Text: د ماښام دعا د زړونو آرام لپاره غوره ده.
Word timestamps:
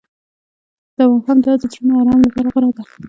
د 0.97 0.99
ماښام 1.11 1.37
دعا 1.43 1.55
د 1.59 1.63
زړونو 1.73 1.95
آرام 2.01 2.19
لپاره 2.25 2.47
غوره 2.53 2.69
ده. 2.77 2.83